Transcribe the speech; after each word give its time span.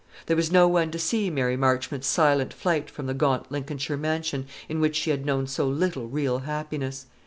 There 0.25 0.35
was 0.35 0.51
no 0.51 0.67
one 0.67 0.89
to 0.89 0.97
see 0.97 1.29
Mary 1.29 1.55
Marchmont's 1.55 2.07
silent 2.07 2.53
flight 2.55 2.89
from 2.89 3.05
the 3.05 3.13
gaunt 3.13 3.51
Lincolnshire 3.51 3.97
mansion 3.97 4.47
in 4.67 4.79
which 4.79 4.95
she 4.95 5.11
had 5.11 5.27
known 5.27 5.45
so 5.45 5.67
little 5.67 6.07
real 6.07 6.39
happiness. 6.39 7.05